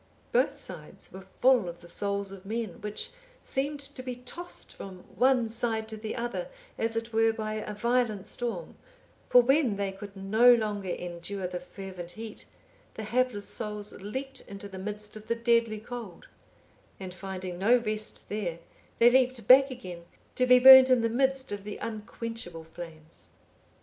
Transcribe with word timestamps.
Both 0.31 0.59
sides 0.59 1.11
were 1.13 1.21
full 1.37 1.69
of 1.69 1.81
the 1.81 1.87
souls 1.87 2.31
of 2.31 2.43
men 2.43 2.81
which 2.81 3.11
seemed 3.43 3.79
to 3.81 4.01
be 4.01 4.15
tossed 4.15 4.73
from 4.75 5.03
one 5.15 5.47
side 5.47 5.87
to 5.89 5.95
the 5.97 6.15
other 6.15 6.49
as 6.75 6.97
it 6.97 7.13
were 7.13 7.31
by 7.31 7.53
a 7.53 7.75
violent 7.75 8.25
storm; 8.25 8.77
for 9.29 9.43
when 9.43 9.75
they 9.75 9.91
could 9.91 10.15
no 10.15 10.55
longer 10.55 10.89
endure 10.89 11.45
the 11.45 11.59
fervent 11.59 12.13
heat, 12.13 12.45
the 12.95 13.03
hapless 13.03 13.47
souls 13.47 13.93
leaped 13.93 14.41
into 14.47 14.67
the 14.67 14.79
midst 14.79 15.15
of 15.15 15.27
the 15.27 15.35
deadly 15.35 15.77
cold; 15.79 16.27
and 16.99 17.13
finding 17.13 17.59
no 17.59 17.77
rest 17.77 18.27
there, 18.27 18.57
they 18.97 19.11
leaped 19.11 19.45
back 19.47 19.69
again 19.69 20.05
to 20.33 20.47
be 20.47 20.57
burnt 20.57 20.89
in 20.89 21.01
the 21.01 21.09
midst 21.09 21.51
of 21.51 21.63
the 21.63 21.77
unquenchable 21.77 22.63
flames. 22.63 23.29